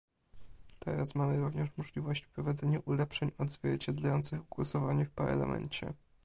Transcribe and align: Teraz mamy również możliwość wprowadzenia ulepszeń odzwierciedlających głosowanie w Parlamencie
Teraz 0.79 1.15
mamy 1.15 1.37
również 1.39 1.69
możliwość 1.77 2.23
wprowadzenia 2.23 2.79
ulepszeń 2.85 3.31
odzwierciedlających 3.37 4.41
głosowanie 4.49 5.05
w 5.05 5.11
Parlamencie 5.11 5.93